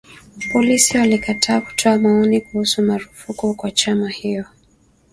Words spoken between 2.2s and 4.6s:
kuhusu marufuku kwa chama hiyo